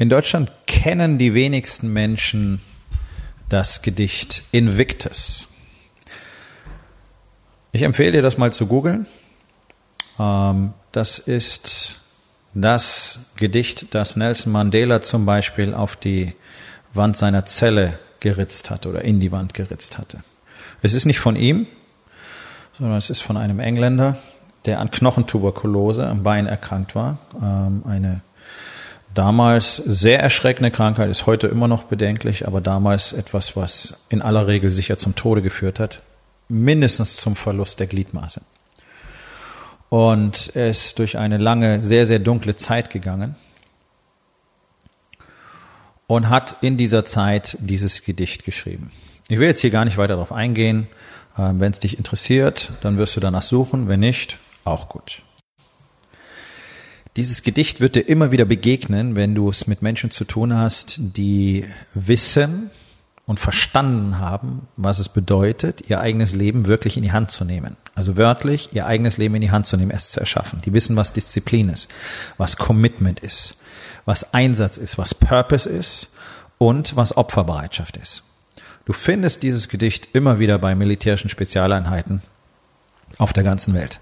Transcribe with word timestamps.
In 0.00 0.08
Deutschland 0.08 0.52
kennen 0.68 1.18
die 1.18 1.34
wenigsten 1.34 1.92
Menschen 1.92 2.60
das 3.48 3.82
Gedicht 3.82 4.44
Invictus. 4.52 5.48
Ich 7.72 7.82
empfehle 7.82 8.12
dir 8.12 8.22
das 8.22 8.38
mal 8.38 8.52
zu 8.52 8.68
googeln. 8.68 9.06
Ähm, 10.20 10.72
das 10.92 11.18
ist 11.18 12.00
das 12.54 13.18
Gedicht, 13.34 13.92
das 13.92 14.14
Nelson 14.14 14.52
Mandela 14.52 15.02
zum 15.02 15.26
Beispiel 15.26 15.74
auf 15.74 15.96
die 15.96 16.32
Wand 16.94 17.16
seiner 17.16 17.44
Zelle 17.44 17.98
geritzt 18.20 18.70
hat 18.70 18.86
oder 18.86 19.02
in 19.02 19.18
die 19.18 19.32
Wand 19.32 19.52
geritzt 19.52 19.98
hatte. 19.98 20.22
Es 20.80 20.92
ist 20.92 21.06
nicht 21.06 21.18
von 21.18 21.34
ihm, 21.34 21.66
sondern 22.78 22.98
es 22.98 23.10
ist 23.10 23.20
von 23.20 23.36
einem 23.36 23.58
Engländer, 23.58 24.16
der 24.64 24.78
an 24.78 24.92
Knochentuberkulose 24.92 26.06
am 26.06 26.22
Bein 26.22 26.46
erkrankt 26.46 26.94
war. 26.94 27.18
Ähm, 27.42 27.82
eine 27.84 28.20
damals 29.18 29.76
sehr 29.76 30.20
erschreckende 30.20 30.70
Krankheit, 30.70 31.10
ist 31.10 31.26
heute 31.26 31.48
immer 31.48 31.66
noch 31.66 31.84
bedenklich, 31.84 32.46
aber 32.46 32.60
damals 32.60 33.12
etwas, 33.12 33.56
was 33.56 33.98
in 34.08 34.22
aller 34.22 34.46
Regel 34.46 34.70
sicher 34.70 34.96
zum 34.96 35.16
Tode 35.16 35.42
geführt 35.42 35.80
hat, 35.80 36.02
mindestens 36.48 37.16
zum 37.16 37.34
Verlust 37.34 37.80
der 37.80 37.88
Gliedmaße. 37.88 38.42
Und 39.88 40.52
er 40.54 40.68
ist 40.68 41.00
durch 41.00 41.18
eine 41.18 41.38
lange, 41.38 41.80
sehr, 41.80 42.06
sehr 42.06 42.20
dunkle 42.20 42.54
Zeit 42.54 42.90
gegangen 42.90 43.34
und 46.06 46.28
hat 46.28 46.56
in 46.60 46.76
dieser 46.76 47.04
Zeit 47.04 47.56
dieses 47.60 48.04
Gedicht 48.04 48.44
geschrieben. 48.44 48.92
Ich 49.28 49.40
will 49.40 49.48
jetzt 49.48 49.60
hier 49.60 49.70
gar 49.70 49.84
nicht 49.84 49.98
weiter 49.98 50.14
darauf 50.14 50.32
eingehen. 50.32 50.86
Ähm, 51.36 51.58
wenn 51.58 51.72
es 51.72 51.80
dich 51.80 51.98
interessiert, 51.98 52.70
dann 52.82 52.98
wirst 52.98 53.16
du 53.16 53.20
danach 53.20 53.42
suchen. 53.42 53.88
Wenn 53.88 54.00
nicht, 54.00 54.38
auch 54.64 54.88
gut. 54.88 55.22
Dieses 57.18 57.42
Gedicht 57.42 57.80
wird 57.80 57.96
dir 57.96 58.02
immer 58.08 58.30
wieder 58.30 58.44
begegnen, 58.44 59.16
wenn 59.16 59.34
du 59.34 59.50
es 59.50 59.66
mit 59.66 59.82
Menschen 59.82 60.12
zu 60.12 60.24
tun 60.24 60.56
hast, 60.56 61.00
die 61.00 61.64
wissen 61.92 62.70
und 63.26 63.40
verstanden 63.40 64.20
haben, 64.20 64.68
was 64.76 65.00
es 65.00 65.08
bedeutet, 65.08 65.90
ihr 65.90 65.98
eigenes 65.98 66.32
Leben 66.36 66.66
wirklich 66.66 66.96
in 66.96 67.02
die 67.02 67.10
Hand 67.10 67.32
zu 67.32 67.44
nehmen. 67.44 67.76
Also 67.96 68.16
wörtlich, 68.16 68.68
ihr 68.70 68.86
eigenes 68.86 69.16
Leben 69.16 69.34
in 69.34 69.40
die 69.40 69.50
Hand 69.50 69.66
zu 69.66 69.76
nehmen, 69.76 69.90
es 69.90 70.10
zu 70.10 70.20
erschaffen. 70.20 70.60
Die 70.64 70.72
wissen, 70.72 70.96
was 70.96 71.12
Disziplin 71.12 71.70
ist, 71.70 71.88
was 72.36 72.56
Commitment 72.56 73.18
ist, 73.18 73.56
was 74.04 74.32
Einsatz 74.32 74.78
ist, 74.78 74.96
was 74.96 75.12
Purpose 75.12 75.68
ist 75.68 76.12
und 76.58 76.94
was 76.94 77.16
Opferbereitschaft 77.16 77.96
ist. 77.96 78.22
Du 78.84 78.92
findest 78.92 79.42
dieses 79.42 79.68
Gedicht 79.68 80.10
immer 80.12 80.38
wieder 80.38 80.60
bei 80.60 80.76
militärischen 80.76 81.30
Spezialeinheiten 81.30 82.22
auf 83.16 83.32
der 83.32 83.42
ganzen 83.42 83.74
Welt. 83.74 83.98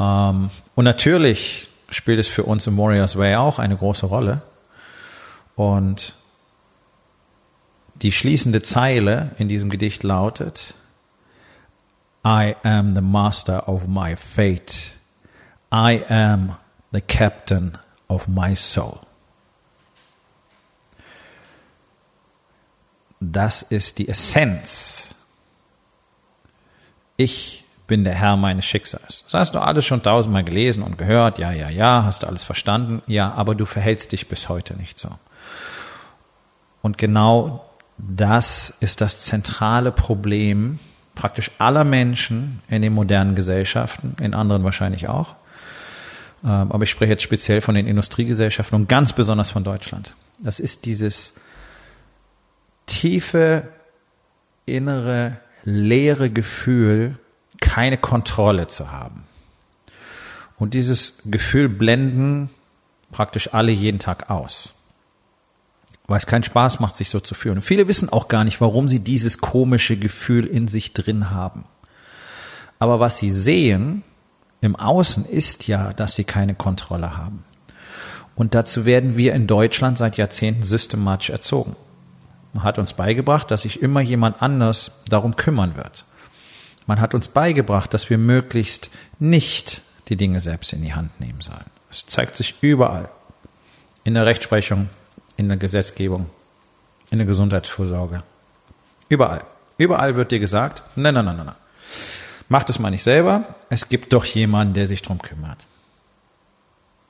Ähm, 0.00 0.50
und 0.74 0.84
natürlich 0.84 1.68
spielt 1.88 2.20
es 2.20 2.28
für 2.28 2.44
uns 2.44 2.66
im 2.66 2.76
Warriors 2.76 3.16
Way 3.16 3.36
auch 3.36 3.58
eine 3.58 3.76
große 3.76 4.06
Rolle. 4.06 4.42
Und 5.56 6.14
die 7.96 8.12
schließende 8.12 8.62
Zeile 8.62 9.32
in 9.38 9.48
diesem 9.48 9.70
Gedicht 9.70 10.02
lautet, 10.02 10.74
I 12.24 12.54
am 12.62 12.94
the 12.94 13.00
master 13.00 13.68
of 13.68 13.86
my 13.86 14.16
fate. 14.16 14.92
I 15.72 16.04
am 16.08 16.56
the 16.92 17.00
captain 17.00 17.78
of 18.08 18.28
my 18.28 18.54
soul. 18.54 18.98
Das 23.20 23.62
ist 23.62 23.98
die 23.98 24.08
Essenz. 24.08 25.14
Ich 27.16 27.64
bin 27.88 28.04
der 28.04 28.14
Herr 28.14 28.36
meines 28.36 28.64
Schicksals. 28.66 29.24
Das 29.24 29.34
hast 29.34 29.54
du 29.56 29.58
alles 29.58 29.84
schon 29.84 30.02
tausendmal 30.02 30.44
gelesen 30.44 30.84
und 30.84 30.98
gehört, 30.98 31.38
ja, 31.38 31.50
ja, 31.50 31.68
ja, 31.68 32.04
hast 32.04 32.22
du 32.22 32.28
alles 32.28 32.44
verstanden, 32.44 33.02
ja, 33.08 33.32
aber 33.32 33.56
du 33.56 33.64
verhältst 33.64 34.12
dich 34.12 34.28
bis 34.28 34.48
heute 34.48 34.76
nicht 34.76 35.00
so. 35.00 35.08
Und 36.82 36.98
genau 36.98 37.64
das 37.96 38.76
ist 38.78 39.00
das 39.00 39.18
zentrale 39.20 39.90
Problem 39.90 40.78
praktisch 41.16 41.50
aller 41.58 41.82
Menschen 41.82 42.62
in 42.68 42.82
den 42.82 42.92
modernen 42.92 43.34
Gesellschaften, 43.34 44.14
in 44.22 44.34
anderen 44.34 44.62
wahrscheinlich 44.62 45.08
auch. 45.08 45.34
Ähm, 46.44 46.70
aber 46.70 46.84
ich 46.84 46.90
spreche 46.90 47.10
jetzt 47.10 47.24
speziell 47.24 47.60
von 47.60 47.74
den 47.74 47.88
Industriegesellschaften 47.88 48.76
und 48.76 48.88
ganz 48.88 49.12
besonders 49.12 49.50
von 49.50 49.64
Deutschland. 49.64 50.14
Das 50.40 50.60
ist 50.60 50.84
dieses 50.84 51.32
tiefe, 52.86 53.66
innere, 54.64 55.38
leere 55.64 56.30
Gefühl, 56.30 57.18
keine 57.78 57.96
Kontrolle 57.96 58.66
zu 58.66 58.90
haben. 58.90 59.22
Und 60.56 60.74
dieses 60.74 61.18
Gefühl 61.24 61.68
blenden 61.68 62.50
praktisch 63.12 63.54
alle 63.54 63.70
jeden 63.70 64.00
Tag 64.00 64.30
aus. 64.30 64.74
Weil 66.08 66.16
es 66.16 66.26
keinen 66.26 66.42
Spaß 66.42 66.80
macht, 66.80 66.96
sich 66.96 67.08
so 67.08 67.20
zu 67.20 67.36
fühlen. 67.36 67.58
Und 67.58 67.62
viele 67.62 67.86
wissen 67.86 68.08
auch 68.08 68.26
gar 68.26 68.42
nicht, 68.42 68.60
warum 68.60 68.88
sie 68.88 68.98
dieses 68.98 69.38
komische 69.38 69.96
Gefühl 69.96 70.44
in 70.44 70.66
sich 70.66 70.92
drin 70.92 71.30
haben. 71.30 71.66
Aber 72.80 72.98
was 72.98 73.18
sie 73.18 73.30
sehen 73.30 74.02
im 74.60 74.74
Außen 74.74 75.24
ist 75.24 75.68
ja, 75.68 75.92
dass 75.92 76.16
sie 76.16 76.24
keine 76.24 76.56
Kontrolle 76.56 77.16
haben. 77.16 77.44
Und 78.34 78.56
dazu 78.56 78.86
werden 78.86 79.16
wir 79.16 79.34
in 79.34 79.46
Deutschland 79.46 79.98
seit 79.98 80.16
Jahrzehnten 80.16 80.64
systematisch 80.64 81.30
erzogen. 81.30 81.76
Man 82.52 82.64
hat 82.64 82.80
uns 82.80 82.94
beigebracht, 82.94 83.52
dass 83.52 83.62
sich 83.62 83.80
immer 83.80 84.00
jemand 84.00 84.42
anders 84.42 85.00
darum 85.08 85.36
kümmern 85.36 85.76
wird. 85.76 86.04
Man 86.88 87.02
hat 87.02 87.14
uns 87.14 87.28
beigebracht, 87.28 87.92
dass 87.92 88.08
wir 88.08 88.16
möglichst 88.16 88.90
nicht 89.18 89.82
die 90.08 90.16
Dinge 90.16 90.40
selbst 90.40 90.72
in 90.72 90.82
die 90.82 90.94
Hand 90.94 91.20
nehmen 91.20 91.42
sollen. 91.42 91.66
Es 91.90 92.06
zeigt 92.06 92.34
sich 92.34 92.54
überall. 92.62 93.10
In 94.04 94.14
der 94.14 94.24
Rechtsprechung, 94.24 94.88
in 95.36 95.48
der 95.48 95.58
Gesetzgebung, 95.58 96.30
in 97.10 97.18
der 97.18 97.26
Gesundheitsvorsorge. 97.26 98.22
Überall. 99.10 99.44
Überall 99.76 100.16
wird 100.16 100.32
dir 100.32 100.38
gesagt, 100.38 100.82
nein, 100.96 101.12
nein, 101.12 101.26
nein, 101.26 101.36
nein. 101.36 101.54
Mach 102.48 102.62
das 102.62 102.78
mal 102.78 102.90
nicht 102.90 103.02
selber. 103.02 103.54
Es 103.68 103.90
gibt 103.90 104.14
doch 104.14 104.24
jemanden, 104.24 104.72
der 104.72 104.86
sich 104.86 105.02
drum 105.02 105.20
kümmert. 105.20 105.58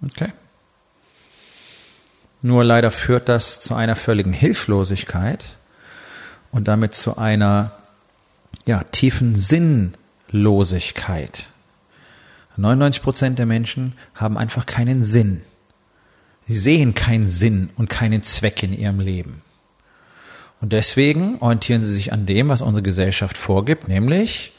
Okay. 0.05 0.33
Nur 2.43 2.65
leider 2.65 2.91
führt 2.91 3.29
das 3.29 3.61
zu 3.61 3.77
einer 3.77 3.95
völligen 3.95 4.33
Hilflosigkeit 4.33 5.57
und 6.51 6.67
damit 6.67 6.97
zu 6.97 7.17
einer 7.17 7.78
ja, 8.69 8.85
tiefen 8.85 9.35
Sinnlosigkeit. 9.35 11.51
99 12.59 13.03
Prozent 13.03 13.39
der 13.39 13.47
Menschen 13.47 13.95
haben 14.15 14.37
einfach 14.37 14.67
keinen 14.67 15.03
Sinn. 15.03 15.41
Sie 16.47 16.59
sehen 16.59 16.95
keinen 16.95 17.29
Sinn 17.29 17.71
und 17.77 17.89
keinen 17.89 18.23
Zweck 18.23 18.63
in 18.63 18.75
ihrem 18.75 19.01
Leben. 19.01 19.41
Und 20.61 20.75
deswegen 20.75 21.39
orientieren 21.39 21.83
sie 21.83 21.93
sich 21.93 22.13
an 22.13 22.27
dem, 22.27 22.51
was 22.51 22.61
unsere 22.61 22.83
Gesellschaft 22.83 23.39
vorgibt, 23.39 23.89
nämlich 23.89 24.53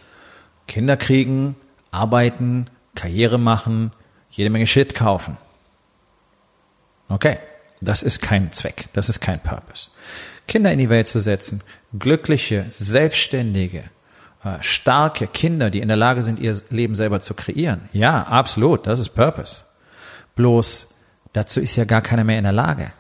Kinder 0.68 0.97
kriegen, 0.97 1.56
arbeiten, 1.91 2.66
Karriere 2.96 3.38
machen, 3.38 3.91
jede 4.32 4.50
Menge 4.50 4.66
Shit 4.66 4.96
kaufen. 4.96 5.38
Okay, 7.09 7.38
das 7.79 8.02
ist 8.02 8.23
kein 8.23 8.52
Zweck, 8.53 8.90
das 8.94 9.08
ist 9.08 9.20
kein 9.20 9.40
Purpose. 9.40 9.90
Kinder 10.47 10.72
in 10.72 10.79
die 10.79 10.90
Welt 10.90 11.06
zu 11.06 11.22
setzen, 11.22 11.61
glückliche, 12.00 12.66
selbstständige, 12.70 13.91
starke 14.62 15.28
Kinder, 15.28 15.70
die 15.70 15.80
in 15.80 15.88
der 15.90 15.97
Lage 15.97 16.24
sind, 16.24 16.40
ihr 16.40 16.58
Leben 16.70 16.96
selber 16.96 17.20
zu 17.20 17.34
kreieren. 17.34 17.90
Ja, 17.91 18.24
absolut, 18.24 18.88
das 18.88 19.00
ist 19.00 19.09
Purpose. 19.09 19.64
Bloß 20.36 20.90
dazu 21.34 21.59
ist 21.59 21.76
ja 21.76 21.86
gar 21.86 22.02
keiner 22.02 22.24
mehr 22.24 22.38
in 22.38 22.46
der 22.46 22.53
Lage, 22.53 22.91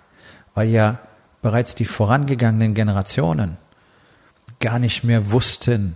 weil 0.53 0.67
ja 0.69 0.99
bereits 1.41 1.75
die 1.75 1.85
vorangegangenen 1.85 2.73
Generationen 2.73 3.57
gar 4.59 4.79
nicht 4.79 5.03
mehr 5.03 5.31
wussten, 5.31 5.95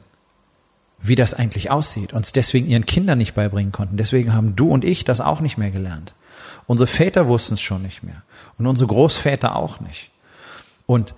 wie 1.00 1.16
das 1.16 1.34
eigentlich 1.34 1.70
aussieht, 1.70 2.14
uns 2.14 2.32
deswegen 2.32 2.68
ihren 2.68 2.86
Kindern 2.86 3.18
nicht 3.18 3.34
beibringen 3.34 3.74
konnten. 3.74 3.98
Deswegen 3.98 4.34
haben 4.34 4.56
du 4.56 4.70
und 4.70 4.86
ich 4.86 5.04
das 5.04 5.20
auch 5.20 5.42
nicht 5.42 5.58
mehr 5.58 5.72
gelernt. 5.72 6.16
Unsere 6.66 6.88
Väter 6.88 7.28
wussten 7.28 7.56
es 7.56 7.62
schon 7.62 7.82
nicht 7.82 8.04
mehr 8.04 8.24
und 8.58 8.68
unsere 8.68 8.88
Großväter 8.88 9.58
auch 9.58 9.82
nicht. 9.82 10.12
Und 10.86 11.14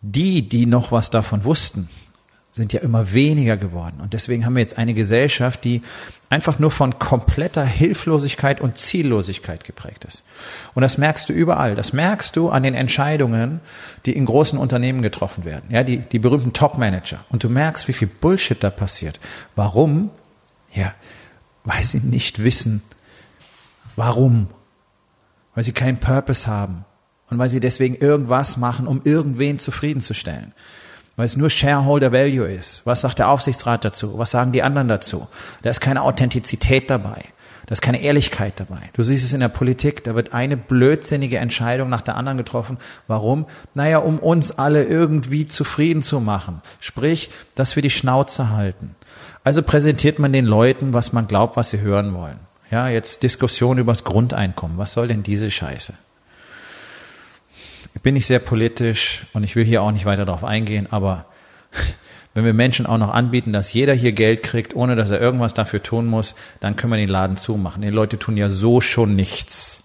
die, 0.00 0.48
die 0.48 0.66
noch 0.66 0.92
was 0.92 1.10
davon 1.10 1.42
wussten, 1.42 1.88
sind 2.52 2.74
ja 2.74 2.80
immer 2.80 3.14
weniger 3.14 3.56
geworden. 3.56 3.98
Und 4.02 4.12
deswegen 4.12 4.44
haben 4.44 4.54
wir 4.54 4.60
jetzt 4.60 4.76
eine 4.76 4.92
Gesellschaft, 4.92 5.64
die 5.64 5.80
einfach 6.28 6.58
nur 6.58 6.70
von 6.70 6.98
kompletter 6.98 7.64
Hilflosigkeit 7.64 8.60
und 8.60 8.76
Ziellosigkeit 8.76 9.64
geprägt 9.64 10.04
ist. 10.04 10.22
Und 10.74 10.82
das 10.82 10.98
merkst 10.98 11.30
du 11.30 11.32
überall. 11.32 11.74
Das 11.74 11.94
merkst 11.94 12.36
du 12.36 12.50
an 12.50 12.62
den 12.62 12.74
Entscheidungen, 12.74 13.60
die 14.04 14.12
in 14.12 14.26
großen 14.26 14.58
Unternehmen 14.58 15.00
getroffen 15.00 15.46
werden. 15.46 15.64
Ja, 15.70 15.82
die, 15.82 15.98
die 15.98 16.18
berühmten 16.18 16.52
Top-Manager. 16.52 17.24
Und 17.30 17.42
du 17.42 17.48
merkst, 17.48 17.88
wie 17.88 17.94
viel 17.94 18.08
Bullshit 18.08 18.62
da 18.62 18.68
passiert. 18.68 19.18
Warum? 19.56 20.10
Ja, 20.74 20.92
weil 21.64 21.82
sie 21.82 22.00
nicht 22.00 22.44
wissen, 22.44 22.82
warum. 23.96 24.48
Weil 25.54 25.64
sie 25.64 25.72
keinen 25.72 25.96
Purpose 25.96 26.46
haben. 26.46 26.84
Und 27.30 27.38
weil 27.38 27.48
sie 27.48 27.60
deswegen 27.60 27.94
irgendwas 27.94 28.58
machen, 28.58 28.86
um 28.86 29.00
irgendwen 29.04 29.58
zufriedenzustellen 29.58 30.52
weil 31.16 31.26
es 31.26 31.36
nur 31.36 31.50
Shareholder 31.50 32.12
Value 32.12 32.46
ist. 32.46 32.82
Was 32.84 33.02
sagt 33.02 33.18
der 33.18 33.28
Aufsichtsrat 33.28 33.84
dazu? 33.84 34.18
Was 34.18 34.30
sagen 34.30 34.52
die 34.52 34.62
anderen 34.62 34.88
dazu? 34.88 35.28
Da 35.62 35.70
ist 35.70 35.80
keine 35.80 36.02
Authentizität 36.02 36.90
dabei. 36.90 37.22
Da 37.66 37.72
ist 37.74 37.82
keine 37.82 38.02
Ehrlichkeit 38.02 38.58
dabei. 38.58 38.90
Du 38.92 39.02
siehst 39.02 39.24
es 39.24 39.32
in 39.32 39.40
der 39.40 39.48
Politik, 39.48 40.02
da 40.04 40.14
wird 40.14 40.34
eine 40.34 40.56
blödsinnige 40.56 41.38
Entscheidung 41.38 41.88
nach 41.88 42.00
der 42.00 42.16
anderen 42.16 42.36
getroffen. 42.38 42.76
Warum? 43.06 43.46
Naja, 43.74 43.98
um 43.98 44.18
uns 44.18 44.58
alle 44.58 44.84
irgendwie 44.84 45.46
zufrieden 45.46 46.02
zu 46.02 46.20
machen. 46.20 46.60
Sprich, 46.80 47.30
dass 47.54 47.76
wir 47.76 47.82
die 47.82 47.90
Schnauze 47.90 48.50
halten. 48.50 48.96
Also 49.44 49.62
präsentiert 49.62 50.18
man 50.18 50.32
den 50.32 50.44
Leuten, 50.44 50.92
was 50.92 51.12
man 51.12 51.28
glaubt, 51.28 51.56
was 51.56 51.70
sie 51.70 51.80
hören 51.80 52.14
wollen. 52.14 52.40
Ja, 52.70 52.88
jetzt 52.88 53.22
Diskussion 53.22 53.78
übers 53.78 54.02
Grundeinkommen. 54.02 54.78
Was 54.78 54.92
soll 54.92 55.08
denn 55.08 55.22
diese 55.22 55.50
Scheiße? 55.50 55.94
Ich 57.94 58.00
bin 58.00 58.14
nicht 58.14 58.26
sehr 58.26 58.38
politisch 58.38 59.26
und 59.32 59.44
ich 59.44 59.54
will 59.56 59.64
hier 59.64 59.82
auch 59.82 59.92
nicht 59.92 60.06
weiter 60.06 60.24
darauf 60.24 60.44
eingehen, 60.44 60.86
aber 60.90 61.26
wenn 62.34 62.44
wir 62.44 62.54
Menschen 62.54 62.86
auch 62.86 62.98
noch 62.98 63.12
anbieten, 63.12 63.52
dass 63.52 63.72
jeder 63.72 63.92
hier 63.92 64.12
Geld 64.12 64.42
kriegt, 64.42 64.74
ohne 64.74 64.96
dass 64.96 65.10
er 65.10 65.20
irgendwas 65.20 65.54
dafür 65.54 65.82
tun 65.82 66.06
muss, 66.06 66.34
dann 66.60 66.76
können 66.76 66.92
wir 66.92 66.96
den 66.96 67.08
Laden 67.08 67.36
zumachen. 67.36 67.82
Die 67.82 67.88
Leute 67.88 68.18
tun 68.18 68.36
ja 68.36 68.48
so 68.48 68.80
schon 68.80 69.14
nichts, 69.14 69.82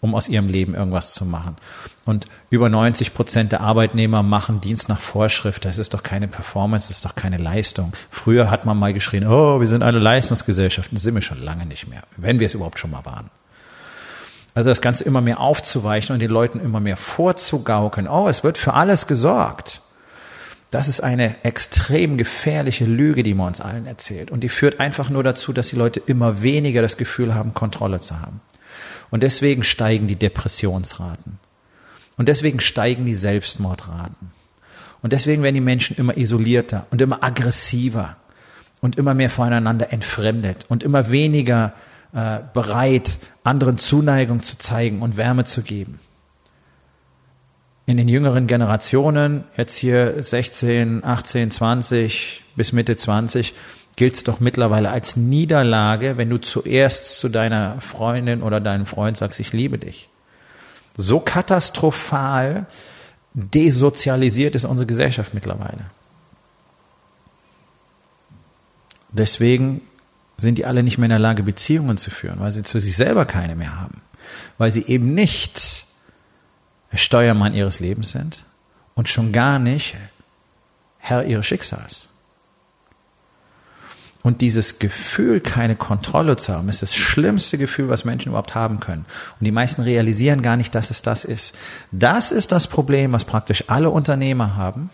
um 0.00 0.14
aus 0.14 0.28
ihrem 0.28 0.48
Leben 0.48 0.74
irgendwas 0.74 1.14
zu 1.14 1.24
machen. 1.24 1.56
Und 2.04 2.26
über 2.50 2.68
90 2.68 3.14
Prozent 3.14 3.52
der 3.52 3.60
Arbeitnehmer 3.60 4.22
machen 4.22 4.60
Dienst 4.60 4.88
nach 4.88 5.00
Vorschrift. 5.00 5.64
Das 5.64 5.78
ist 5.78 5.94
doch 5.94 6.02
keine 6.02 6.28
Performance, 6.28 6.88
das 6.88 6.98
ist 6.98 7.04
doch 7.04 7.14
keine 7.14 7.38
Leistung. 7.38 7.92
Früher 8.10 8.50
hat 8.50 8.66
man 8.66 8.76
mal 8.76 8.92
geschrien, 8.92 9.26
oh, 9.26 9.60
wir 9.60 9.68
sind 9.68 9.82
eine 9.82 10.00
Leistungsgesellschaft. 10.00 10.92
Das 10.92 11.02
sind 11.02 11.14
wir 11.14 11.22
schon 11.22 11.40
lange 11.40 11.64
nicht 11.64 11.88
mehr, 11.88 12.02
wenn 12.16 12.40
wir 12.40 12.46
es 12.46 12.54
überhaupt 12.54 12.78
schon 12.78 12.90
mal 12.90 13.04
waren. 13.04 13.30
Also 14.54 14.70
das 14.70 14.80
Ganze 14.80 15.04
immer 15.04 15.20
mehr 15.20 15.40
aufzuweichen 15.40 16.14
und 16.14 16.20
den 16.20 16.30
Leuten 16.30 16.60
immer 16.60 16.80
mehr 16.80 16.96
vorzugaukeln. 16.96 18.08
Oh, 18.08 18.28
es 18.28 18.44
wird 18.44 18.56
für 18.56 18.74
alles 18.74 19.06
gesorgt. 19.06 19.80
Das 20.70 20.88
ist 20.88 21.00
eine 21.00 21.44
extrem 21.44 22.16
gefährliche 22.16 22.84
Lüge, 22.84 23.22
die 23.22 23.34
man 23.34 23.48
uns 23.48 23.60
allen 23.60 23.86
erzählt. 23.86 24.30
Und 24.30 24.40
die 24.40 24.48
führt 24.48 24.80
einfach 24.80 25.10
nur 25.10 25.22
dazu, 25.22 25.52
dass 25.52 25.68
die 25.68 25.76
Leute 25.76 26.00
immer 26.06 26.42
weniger 26.42 26.82
das 26.82 26.96
Gefühl 26.96 27.34
haben, 27.34 27.54
Kontrolle 27.54 28.00
zu 28.00 28.20
haben. 28.20 28.40
Und 29.10 29.22
deswegen 29.22 29.62
steigen 29.62 30.06
die 30.06 30.16
Depressionsraten. 30.16 31.38
Und 32.16 32.28
deswegen 32.28 32.60
steigen 32.60 33.06
die 33.06 33.14
Selbstmordraten. 33.14 34.32
Und 35.02 35.12
deswegen 35.12 35.42
werden 35.42 35.54
die 35.54 35.60
Menschen 35.60 35.96
immer 35.96 36.16
isolierter 36.16 36.86
und 36.90 37.00
immer 37.00 37.22
aggressiver 37.22 38.16
und 38.80 38.96
immer 38.96 39.14
mehr 39.14 39.30
voneinander 39.30 39.92
entfremdet 39.92 40.66
und 40.68 40.82
immer 40.82 41.10
weniger 41.10 41.74
äh, 42.14 42.40
bereit, 42.52 43.18
anderen 43.42 43.76
Zuneigung 43.76 44.42
zu 44.42 44.56
zeigen 44.56 45.02
und 45.02 45.16
Wärme 45.16 45.44
zu 45.44 45.62
geben. 45.62 46.00
In 47.86 47.96
den 47.96 48.08
jüngeren 48.08 48.46
Generationen, 48.46 49.44
jetzt 49.56 49.76
hier 49.76 50.22
16, 50.22 51.04
18, 51.04 51.50
20 51.50 52.42
bis 52.56 52.72
Mitte 52.72 52.96
20, 52.96 53.54
gilt 53.96 54.14
es 54.14 54.24
doch 54.24 54.40
mittlerweile 54.40 54.90
als 54.90 55.16
Niederlage, 55.16 56.16
wenn 56.16 56.30
du 56.30 56.38
zuerst 56.38 57.18
zu 57.18 57.28
deiner 57.28 57.80
Freundin 57.80 58.42
oder 58.42 58.60
deinem 58.60 58.86
Freund 58.86 59.16
sagst, 59.16 59.40
ich 59.40 59.52
liebe 59.52 59.78
dich. 59.78 60.08
So 60.96 61.20
katastrophal 61.20 62.66
desozialisiert 63.34 64.54
ist 64.54 64.64
unsere 64.64 64.86
Gesellschaft 64.86 65.34
mittlerweile. 65.34 65.86
Deswegen 69.10 69.80
sind 70.36 70.58
die 70.58 70.66
alle 70.66 70.82
nicht 70.82 70.98
mehr 70.98 71.06
in 71.06 71.10
der 71.10 71.18
Lage, 71.18 71.42
Beziehungen 71.42 71.96
zu 71.96 72.10
führen, 72.10 72.40
weil 72.40 72.50
sie 72.50 72.62
zu 72.62 72.80
sich 72.80 72.96
selber 72.96 73.24
keine 73.24 73.54
mehr 73.54 73.80
haben, 73.80 74.02
weil 74.58 74.72
sie 74.72 74.84
eben 74.86 75.14
nicht 75.14 75.86
Steuermann 76.92 77.54
ihres 77.54 77.80
Lebens 77.80 78.12
sind 78.12 78.44
und 78.94 79.08
schon 79.08 79.32
gar 79.32 79.58
nicht 79.58 79.96
Herr 80.98 81.24
ihres 81.24 81.46
Schicksals. 81.46 82.08
Und 84.22 84.40
dieses 84.40 84.78
Gefühl, 84.78 85.40
keine 85.40 85.76
Kontrolle 85.76 86.38
zu 86.38 86.54
haben, 86.54 86.70
ist 86.70 86.80
das 86.80 86.94
schlimmste 86.94 87.58
Gefühl, 87.58 87.90
was 87.90 88.06
Menschen 88.06 88.30
überhaupt 88.30 88.54
haben 88.54 88.80
können. 88.80 89.04
Und 89.38 89.44
die 89.44 89.52
meisten 89.52 89.82
realisieren 89.82 90.40
gar 90.40 90.56
nicht, 90.56 90.74
dass 90.74 90.90
es 90.90 91.02
das 91.02 91.26
ist. 91.26 91.54
Das 91.92 92.32
ist 92.32 92.50
das 92.50 92.66
Problem, 92.66 93.12
was 93.12 93.26
praktisch 93.26 93.64
alle 93.66 93.90
Unternehmer 93.90 94.56
haben, 94.56 94.88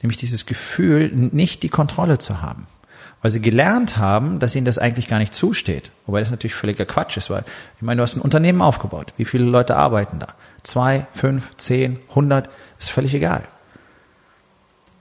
nämlich 0.00 0.16
dieses 0.16 0.46
Gefühl, 0.46 1.10
nicht 1.12 1.62
die 1.62 1.68
Kontrolle 1.68 2.16
zu 2.16 2.40
haben 2.40 2.66
weil 3.24 3.30
sie 3.30 3.40
gelernt 3.40 3.96
haben, 3.96 4.38
dass 4.38 4.54
ihnen 4.54 4.66
das 4.66 4.76
eigentlich 4.76 5.08
gar 5.08 5.18
nicht 5.18 5.32
zusteht. 5.32 5.90
Wobei 6.04 6.20
das 6.20 6.30
natürlich 6.30 6.52
völliger 6.52 6.84
Quatsch 6.84 7.16
ist, 7.16 7.30
weil 7.30 7.42
ich 7.74 7.80
meine, 7.80 7.96
du 7.96 8.02
hast 8.02 8.16
ein 8.16 8.20
Unternehmen 8.20 8.60
aufgebaut. 8.60 9.14
Wie 9.16 9.24
viele 9.24 9.44
Leute 9.44 9.76
arbeiten 9.76 10.18
da? 10.18 10.34
Zwei, 10.62 11.06
fünf, 11.14 11.56
zehn, 11.56 11.98
hundert, 12.14 12.50
ist 12.78 12.90
völlig 12.90 13.14
egal. 13.14 13.48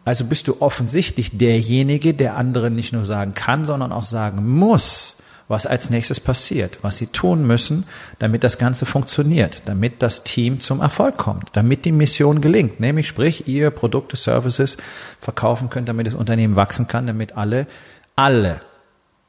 Also 0.05 0.23
bist 0.23 0.47
du 0.47 0.61
offensichtlich 0.61 1.37
derjenige, 1.37 2.13
der 2.13 2.37
anderen 2.37 2.75
nicht 2.75 2.93
nur 2.93 3.05
sagen 3.05 3.33
kann, 3.33 3.65
sondern 3.65 3.91
auch 3.91 4.05
sagen 4.05 4.47
muss, 4.57 5.17
was 5.49 5.65
als 5.65 5.89
nächstes 5.89 6.21
passiert, 6.21 6.79
was 6.81 6.95
sie 6.95 7.07
tun 7.07 7.45
müssen, 7.45 7.85
damit 8.19 8.45
das 8.45 8.57
Ganze 8.57 8.85
funktioniert, 8.85 9.63
damit 9.65 10.01
das 10.01 10.23
Team 10.23 10.61
zum 10.61 10.79
Erfolg 10.79 11.17
kommt, 11.17 11.49
damit 11.53 11.83
die 11.83 11.91
Mission 11.91 12.39
gelingt, 12.39 12.79
nämlich 12.79 13.07
sprich, 13.07 13.49
ihr 13.49 13.69
Produkte, 13.69 14.15
Services 14.15 14.77
verkaufen 15.19 15.69
könnt, 15.69 15.89
damit 15.89 16.07
das 16.07 16.15
Unternehmen 16.15 16.55
wachsen 16.55 16.87
kann, 16.87 17.05
damit 17.05 17.35
alle 17.35 17.67
alle, 18.15 18.61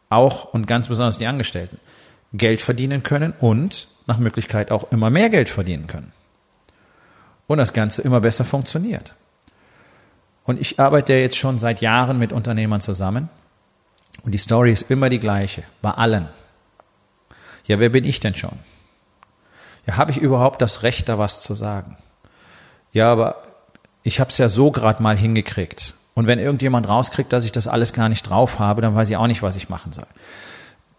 auch 0.09 0.53
und 0.53 0.67
ganz 0.67 0.89
besonders 0.89 1.19
die 1.19 1.27
Angestellten, 1.27 1.79
Geld 2.33 2.61
verdienen 2.61 3.03
können 3.03 3.33
und 3.41 3.89
nach 4.07 4.19
Möglichkeit 4.19 4.71
auch 4.71 4.91
immer 4.93 5.11
mehr 5.11 5.31
Geld 5.31 5.49
verdienen 5.49 5.87
können. 5.87 6.13
Und 7.47 7.59
das 7.59 7.73
Ganze 7.73 8.03
immer 8.03 8.21
besser 8.21 8.45
funktioniert. 8.45 9.15
Und 10.45 10.61
ich 10.61 10.79
arbeite 10.79 11.15
jetzt 11.15 11.37
schon 11.37 11.59
seit 11.59 11.81
Jahren 11.81 12.19
mit 12.19 12.33
Unternehmern 12.33 12.81
zusammen. 12.81 13.29
Und 14.23 14.33
die 14.33 14.39
Story 14.39 14.73
ist 14.73 14.91
immer 14.91 15.09
die 15.09 15.19
gleiche, 15.19 15.65
bei 15.83 15.91
allen. 15.91 16.29
Ja, 17.67 17.79
wer 17.81 17.89
bin 17.89 18.05
ich 18.05 18.21
denn 18.21 18.35
schon? 18.35 18.59
Ja, 19.87 19.97
habe 19.97 20.11
ich 20.11 20.19
überhaupt 20.19 20.63
das 20.63 20.83
Recht, 20.83 21.09
da 21.09 21.19
was 21.19 21.41
zu 21.41 21.55
sagen? 21.55 21.97
Ja, 22.93 23.11
aber 23.11 23.43
ich 24.03 24.21
habe 24.21 24.31
es 24.31 24.39
ja 24.39 24.49
so 24.49 24.71
gerade 24.71 25.03
mal 25.03 25.17
hingekriegt. 25.17 25.95
Und 26.15 26.27
wenn 26.27 26.39
irgendjemand 26.39 26.89
rauskriegt, 26.89 27.33
dass 27.33 27.45
ich 27.45 27.53
das 27.53 27.67
alles 27.67 27.93
gar 27.93 28.09
nicht 28.09 28.23
drauf 28.23 28.59
habe, 28.59 28.83
dann 28.83 28.95
weiß 28.95 29.11
ich 29.11 29.17
auch 29.17 29.27
nicht, 29.27 29.43
was 29.43 29.57
ich 29.57 29.69
machen 29.69 29.93
soll. 29.93 30.07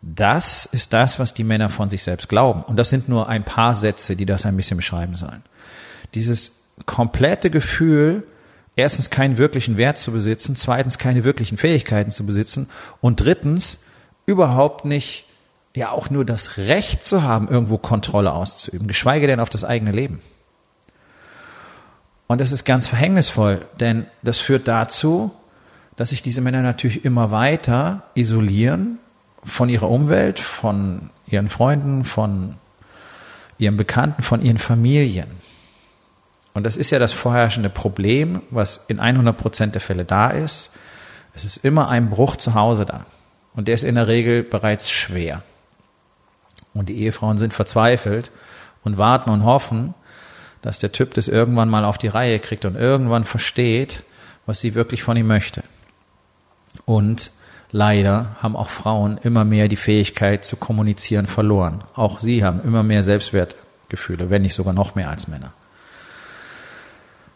Das 0.01 0.65
ist 0.65 0.93
das, 0.93 1.19
was 1.19 1.34
die 1.34 1.43
Männer 1.43 1.69
von 1.69 1.89
sich 1.89 2.03
selbst 2.03 2.29
glauben. 2.29 2.62
Und 2.63 2.77
das 2.77 2.89
sind 2.89 3.10
nur 3.10 3.27
ein 3.27 3.43
paar 3.43 3.74
Sätze, 3.74 4.15
die 4.15 4.25
das 4.25 4.45
ein 4.45 4.57
bisschen 4.57 4.77
beschreiben 4.77 5.15
sollen. 5.15 5.41
Dieses 6.13 6.63
komplette 6.86 7.50
Gefühl, 7.50 8.24
erstens 8.75 9.10
keinen 9.10 9.38
wirklichen 9.38 9.77
Wert 9.77 9.98
zu 9.98 10.12
besitzen, 10.12 10.55
zweitens 10.55 10.98
keine 10.98 11.24
wirklichen 11.24 11.57
Fähigkeiten 11.57 12.12
zu 12.12 12.25
besitzen 12.25 12.69
und 13.01 13.22
drittens 13.22 13.84
überhaupt 14.25 14.86
nicht, 14.86 15.25
ja 15.75 15.91
auch 15.91 16.10
nur 16.10 16.24
das 16.24 16.57
Recht 16.57 17.03
zu 17.03 17.24
haben, 17.24 17.48
irgendwo 17.48 17.77
Kontrolle 17.77 18.31
auszuüben, 18.31 18.88
geschweige 18.88 19.27
denn 19.27 19.39
auf 19.39 19.50
das 19.50 19.63
eigene 19.63 19.91
Leben. 19.91 20.22
Und 22.27 22.41
das 22.41 22.51
ist 22.51 22.65
ganz 22.65 22.88
verhängnisvoll, 22.88 23.62
denn 23.79 24.08
das 24.24 24.39
führt 24.39 24.67
dazu, 24.67 25.32
dass 25.96 26.10
sich 26.10 26.22
diese 26.22 26.41
Männer 26.41 26.62
natürlich 26.62 27.05
immer 27.05 27.32
weiter 27.32 28.03
isolieren 28.15 29.00
von 29.44 29.70
ihrer 29.70 29.89
Umwelt, 29.89 30.39
von 30.39 31.10
ihren 31.27 31.50
Freunden, 31.50 32.03
von 32.03 32.55
ihren 33.58 33.77
Bekannten, 33.77 34.24
von 34.24 34.41
ihren 34.41 34.58
Familien. 34.58 35.27
Und 36.53 36.65
das 36.65 36.77
ist 36.77 36.89
ja 36.89 37.00
das 37.00 37.13
vorherrschende 37.13 37.70
Problem, 37.70 38.41
was 38.50 38.86
in 38.88 39.00
100 39.00 39.38
Prozent 39.38 39.75
der 39.75 39.82
Fälle 39.82 40.05
da 40.05 40.29
ist. 40.29 40.72
Es 41.34 41.44
ist 41.44 41.58
immer 41.58 41.89
ein 41.89 42.10
Bruch 42.10 42.38
zu 42.38 42.53
Hause 42.53 42.86
da. 42.86 43.05
Und 43.55 43.67
der 43.67 43.75
ist 43.75 43.84
in 43.84 43.96
der 43.96 44.08
Regel 44.08 44.41
bereits 44.41 44.89
schwer. 44.89 45.44
Und 46.74 46.89
die 46.89 46.98
Ehefrauen 47.00 47.38
sind 47.38 47.53
verzweifelt 47.53 48.32
und 48.84 48.98
warten 48.98 49.29
und 49.29 49.44
hoffen, 49.44 49.94
dass 50.65 50.79
der 50.79 50.91
Typ 50.91 51.13
das 51.13 51.27
irgendwann 51.27 51.69
mal 51.69 51.86
auf 51.86 52.00
die 52.00 52.07
Reihe 52.07 52.39
kriegt 52.39 52.65
und 52.65 52.75
irgendwann 52.75 53.24
versteht, 53.24 54.01
was 54.48 54.62
sie 54.62 54.74
wirklich 54.74 55.03
von 55.03 55.15
ihm 55.15 55.27
möchte. 55.27 55.63
Und 56.86 57.31
leider 57.72 58.36
haben 58.41 58.55
auch 58.55 58.69
Frauen 58.69 59.19
immer 59.22 59.45
mehr 59.45 59.67
die 59.67 59.75
Fähigkeit 59.75 60.43
zu 60.43 60.55
kommunizieren 60.55 61.27
verloren. 61.27 61.84
Auch 61.93 62.19
sie 62.19 62.43
haben 62.43 62.62
immer 62.63 62.81
mehr 62.81 63.03
Selbstwertgefühle, 63.03 64.31
wenn 64.31 64.41
nicht 64.41 64.55
sogar 64.55 64.74
noch 64.74 64.95
mehr 64.95 65.10
als 65.10 65.27
Männer. 65.27 65.53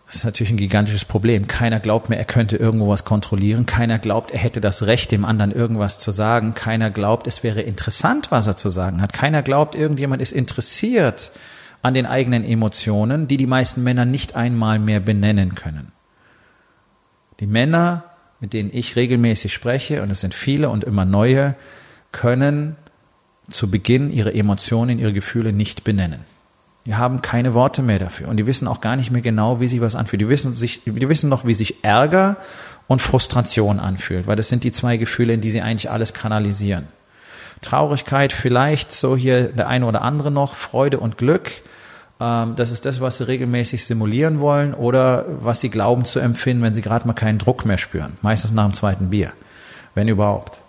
Das 0.08 0.16
ist 0.16 0.24
natürlich 0.24 0.50
ein 0.50 0.58
gigantisches 0.58 1.06
Problem. 1.06 1.48
Keiner 1.48 1.80
glaubt 1.80 2.10
mehr, 2.10 2.18
er 2.18 2.26
könnte 2.26 2.58
irgendwo 2.58 2.90
was 2.90 3.06
kontrollieren. 3.06 3.68
Keiner 3.68 4.00
glaubt, 4.00 4.32
er 4.32 4.40
hätte 4.40 4.60
das 4.60 4.88
Recht, 4.88 5.12
dem 5.12 5.24
anderen 5.24 5.52
irgendwas 5.52 6.00
zu 6.00 6.10
sagen. 6.10 6.56
Keiner 6.56 6.90
glaubt, 6.90 7.28
es 7.28 7.44
wäre 7.44 7.62
interessant, 7.62 8.32
was 8.32 8.48
er 8.48 8.56
zu 8.56 8.70
sagen 8.70 9.04
hat. 9.04 9.14
Keiner 9.14 9.44
glaubt, 9.44 9.76
irgendjemand 9.76 10.20
ist 10.24 10.32
interessiert 10.32 11.32
an 11.82 11.94
den 11.94 12.06
eigenen 12.06 12.44
Emotionen, 12.44 13.28
die 13.28 13.38
die 13.38 13.48
meisten 13.48 13.84
Männer 13.84 14.06
nicht 14.06 14.36
einmal 14.36 14.80
mehr 14.80 15.00
benennen 15.00 15.56
können. 15.56 15.92
Die 17.40 17.48
Männer, 17.48 18.04
mit 18.40 18.54
denen 18.54 18.70
ich 18.74 18.96
regelmäßig 18.96 19.54
spreche, 19.54 20.04
und 20.04 20.12
es 20.12 20.22
sind 20.22 20.34
viele 20.34 20.70
und 20.70 20.84
immer 20.84 21.06
neue, 21.06 21.56
können 22.12 22.76
zu 23.50 23.72
Beginn 23.72 24.12
ihre 24.12 24.34
Emotionen, 24.34 25.00
ihre 25.00 25.14
Gefühle 25.14 25.54
nicht 25.54 25.84
benennen. 25.84 26.26
Die 26.86 26.96
haben 26.96 27.22
keine 27.22 27.54
Worte 27.54 27.82
mehr 27.82 28.00
dafür 28.00 28.30
und 28.30 28.38
die 28.38 28.48
wissen 28.48 28.68
auch 28.68 28.82
gar 28.82 28.96
nicht 28.96 29.12
mehr 29.12 29.22
genau, 29.22 29.60
wie 29.60 29.68
sich 29.68 29.82
was 29.82 29.96
anfühlt. 29.96 30.22
Die 30.22 30.30
wissen 30.30 30.56
sich, 30.56 30.84
die 30.86 31.10
wissen 31.10 31.30
noch, 31.30 31.46
wie 31.46 31.54
sich 31.54 31.84
Ärger 31.84 32.38
und 32.88 33.02
Frustration 33.02 33.80
anfühlt, 33.80 34.28
weil 34.28 34.36
das 34.36 34.50
sind 34.50 34.64
die 34.64 34.72
zwei 34.72 34.98
Gefühle, 34.98 35.34
in 35.34 35.42
die 35.42 35.52
sie 35.52 35.62
eigentlich 35.62 35.92
alles 35.92 36.14
kanalisieren. 36.14 36.88
Traurigkeit 37.62 38.34
vielleicht 38.34 38.92
so 38.92 39.18
hier 39.18 39.44
der 39.44 39.68
eine 39.68 39.86
oder 39.86 40.02
andere 40.02 40.32
noch, 40.32 40.54
Freude 40.54 41.00
und 41.00 41.18
Glück. 41.18 41.52
Ähm, 42.20 42.56
das 42.56 42.72
ist 42.72 42.86
das, 42.86 43.02
was 43.02 43.18
sie 43.18 43.28
regelmäßig 43.28 43.86
simulieren 43.86 44.40
wollen 44.40 44.74
oder 44.74 45.26
was 45.42 45.62
sie 45.62 45.70
glauben 45.70 46.06
zu 46.06 46.20
empfinden, 46.20 46.64
wenn 46.64 46.74
sie 46.74 46.82
gerade 46.82 47.08
mal 47.08 47.14
keinen 47.14 47.38
Druck 47.38 47.66
mehr 47.66 47.78
spüren. 47.78 48.18
Meistens 48.22 48.52
nach 48.52 48.66
dem 48.66 48.74
zweiten 48.74 49.10
Bier, 49.10 49.34
wenn 49.96 50.08
überhaupt. 50.08 50.60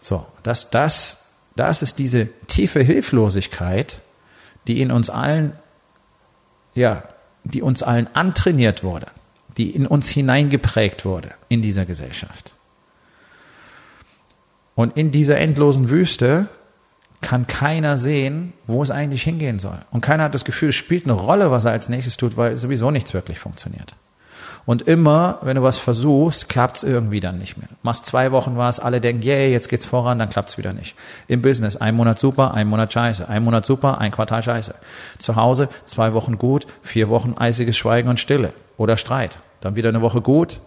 So, 0.00 0.26
das, 0.42 0.70
das, 0.70 1.24
das 1.56 1.82
ist 1.82 1.98
diese 1.98 2.28
tiefe 2.46 2.80
Hilflosigkeit, 2.80 4.00
die 4.66 4.80
in 4.80 4.90
uns 4.90 5.10
allen, 5.10 5.52
ja, 6.74 7.04
die 7.44 7.62
uns 7.62 7.82
allen 7.82 8.08
antrainiert 8.14 8.82
wurde, 8.82 9.06
die 9.56 9.70
in 9.70 9.86
uns 9.86 10.08
hineingeprägt 10.08 11.04
wurde 11.04 11.32
in 11.48 11.62
dieser 11.62 11.84
Gesellschaft. 11.84 12.53
Und 14.74 14.96
in 14.96 15.10
dieser 15.10 15.38
endlosen 15.38 15.90
Wüste 15.90 16.48
kann 17.20 17.46
keiner 17.46 17.96
sehen, 17.96 18.52
wo 18.66 18.82
es 18.82 18.90
eigentlich 18.90 19.22
hingehen 19.22 19.58
soll. 19.58 19.78
Und 19.90 20.02
keiner 20.02 20.24
hat 20.24 20.34
das 20.34 20.44
Gefühl, 20.44 20.70
es 20.70 20.74
spielt 20.74 21.04
eine 21.04 21.14
Rolle, 21.14 21.50
was 21.50 21.64
er 21.64 21.72
als 21.72 21.88
nächstes 21.88 22.16
tut, 22.16 22.36
weil 22.36 22.56
sowieso 22.56 22.90
nichts 22.90 23.14
wirklich 23.14 23.38
funktioniert. 23.38 23.94
Und 24.66 24.82
immer, 24.82 25.38
wenn 25.42 25.56
du 25.56 25.62
was 25.62 25.76
versuchst, 25.76 26.48
klappt's 26.48 26.84
irgendwie 26.84 27.20
dann 27.20 27.38
nicht 27.38 27.58
mehr. 27.58 27.68
Machst 27.82 28.06
zwei 28.06 28.32
Wochen 28.32 28.56
was, 28.56 28.80
alle 28.80 29.00
denken, 29.00 29.22
yay, 29.22 29.52
jetzt 29.52 29.68
geht's 29.68 29.84
voran, 29.84 30.18
dann 30.18 30.30
klappt's 30.30 30.56
wieder 30.56 30.72
nicht. 30.72 30.96
Im 31.28 31.42
Business, 31.42 31.76
ein 31.76 31.94
Monat 31.94 32.18
super, 32.18 32.54
ein 32.54 32.68
Monat 32.68 32.92
scheiße, 32.92 33.28
ein 33.28 33.44
Monat 33.44 33.66
super, 33.66 33.98
ein 33.98 34.10
Quartal 34.10 34.42
scheiße. 34.42 34.74
Zu 35.18 35.36
Hause, 35.36 35.68
zwei 35.84 36.14
Wochen 36.14 36.38
gut, 36.38 36.66
vier 36.82 37.10
Wochen 37.10 37.34
eisiges 37.36 37.76
Schweigen 37.76 38.08
und 38.08 38.20
Stille 38.20 38.54
oder 38.78 38.96
Streit. 38.96 39.38
Dann 39.60 39.76
wieder 39.76 39.90
eine 39.90 40.00
Woche 40.00 40.22
gut, 40.22 40.60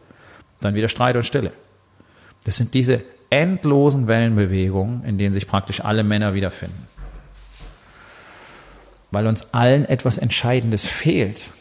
dann 0.62 0.76
wieder 0.76 0.90
Streit 0.90 1.16
und 1.16 1.26
Stille. 1.26 1.52
Das 2.48 2.56
sind 2.56 2.74
diese 2.74 3.04
endlosen 3.30 4.08
Wellenbewegungen, 4.08 5.04
in 5.04 5.18
denen 5.18 5.34
sich 5.34 5.48
praktisch 5.48 5.84
alle 5.84 6.06
Männer 6.06 6.34
wiederfinden. 6.34 6.88
Weil 9.12 9.28
uns 9.28 9.54
allen 9.54 9.84
etwas 9.84 10.18
Entscheidendes 10.18 10.86
fehlt, 10.86 11.52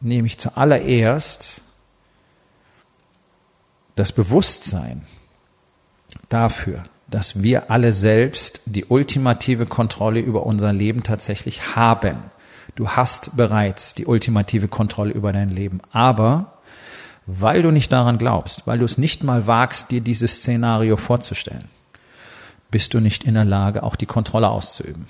nämlich 0.00 0.38
zuallererst 0.38 1.60
das 3.96 4.12
Bewusstsein 4.12 5.02
dafür, 6.30 6.84
dass 7.06 7.42
wir 7.42 7.70
alle 7.70 7.92
selbst 7.92 8.62
die 8.64 8.86
ultimative 8.86 9.66
Kontrolle 9.66 10.20
über 10.20 10.46
unser 10.46 10.72
Leben 10.72 11.02
tatsächlich 11.02 11.76
haben. 11.76 12.16
Du 12.76 12.88
hast 12.88 13.36
bereits 13.36 13.94
die 13.94 14.06
ultimative 14.06 14.68
Kontrolle 14.68 15.12
über 15.12 15.34
dein 15.34 15.50
Leben, 15.50 15.82
aber 15.92 16.53
weil 17.26 17.62
du 17.62 17.70
nicht 17.70 17.92
daran 17.92 18.18
glaubst, 18.18 18.66
weil 18.66 18.78
du 18.78 18.84
es 18.84 18.98
nicht 18.98 19.24
mal 19.24 19.46
wagst, 19.46 19.90
dir 19.90 20.00
dieses 20.00 20.36
Szenario 20.36 20.96
vorzustellen, 20.96 21.68
bist 22.70 22.94
du 22.94 23.00
nicht 23.00 23.24
in 23.24 23.34
der 23.34 23.44
Lage, 23.44 23.82
auch 23.82 23.96
die 23.96 24.06
Kontrolle 24.06 24.48
auszuüben. 24.48 25.06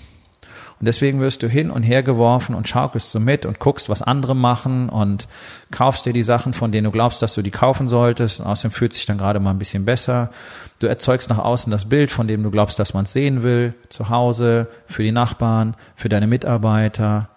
Und 0.81 0.87
deswegen 0.87 1.21
wirst 1.21 1.43
du 1.43 1.49
hin 1.49 1.71
und 1.71 1.83
her 1.83 2.03
geworfen 2.03 2.55
und 2.55 2.69
schaukelst 2.69 3.11
so 3.11 3.21
mit 3.21 3.47
und 3.47 3.59
guckst, 3.59 3.89
was 3.89 4.03
andere 4.03 4.35
machen 4.35 4.89
und 4.89 5.29
kaufst 5.71 6.05
dir 6.05 6.13
die 6.13 6.25
Sachen, 6.25 6.53
von 6.53 6.73
denen 6.73 6.85
du 6.85 6.91
glaubst, 6.91 7.23
dass 7.23 7.35
du 7.35 7.43
die 7.43 7.53
kaufen 7.53 7.87
solltest. 7.89 8.41
Und 8.41 8.47
außerdem 8.47 8.73
fühlt 8.73 8.93
sich 8.93 9.07
dann 9.07 9.19
gerade 9.19 9.41
mal 9.41 9.51
ein 9.51 9.59
bisschen 9.59 9.85
besser. 9.85 10.31
Du 10.81 10.87
erzeugst 10.87 11.31
nach 11.31 11.39
außen 11.39 11.71
das 11.71 11.89
Bild, 11.89 12.11
von 12.11 12.27
dem 12.27 12.43
du 12.43 12.51
glaubst, 12.51 12.79
dass 12.79 12.93
man 12.93 13.05
es 13.05 13.13
sehen 13.13 13.43
will, 13.43 13.75
zu 13.89 14.09
Hause, 14.11 14.69
für 14.87 15.03
die 15.03 15.13
Nachbarn, 15.13 15.77
für 15.95 16.09
deine 16.09 16.27
Mitarbeiter, 16.27 17.31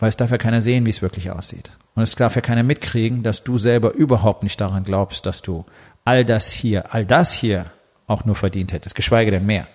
weil 0.00 0.08
es 0.08 0.16
darf 0.16 0.30
ja 0.30 0.38
keiner 0.38 0.62
sehen, 0.62 0.86
wie 0.86 0.90
es 0.90 1.02
wirklich 1.02 1.30
aussieht. 1.30 1.70
Und 1.94 2.02
es 2.02 2.14
darf 2.14 2.34
ja 2.34 2.40
keiner 2.40 2.62
mitkriegen, 2.62 3.22
dass 3.22 3.44
du 3.44 3.58
selber 3.58 3.92
überhaupt 3.92 4.42
nicht 4.42 4.60
daran 4.60 4.84
glaubst, 4.84 5.26
dass 5.26 5.42
du 5.42 5.66
all 6.04 6.24
das 6.24 6.50
hier, 6.50 6.94
all 6.94 7.04
das 7.04 7.32
hier 7.32 7.66
auch 8.06 8.24
nur 8.24 8.34
verdient 8.34 8.72
hättest, 8.72 8.94
geschweige 8.94 9.30
denn 9.30 9.46
mehr. 9.46 9.68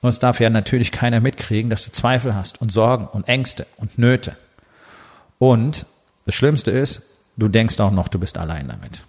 Und 0.00 0.08
es 0.08 0.18
darf 0.18 0.40
ja 0.40 0.50
natürlich 0.50 0.92
keiner 0.92 1.20
mitkriegen, 1.20 1.70
dass 1.70 1.84
du 1.84 1.92
Zweifel 1.92 2.34
hast 2.34 2.60
und 2.60 2.72
Sorgen 2.72 3.06
und 3.06 3.28
Ängste 3.28 3.66
und 3.76 3.98
Nöte. 3.98 4.36
Und 5.38 5.86
das 6.26 6.34
Schlimmste 6.34 6.70
ist, 6.70 7.02
du 7.36 7.48
denkst 7.48 7.78
auch 7.80 7.90
noch, 7.90 8.08
du 8.08 8.18
bist 8.18 8.38
allein 8.38 8.68
damit. 8.68 9.04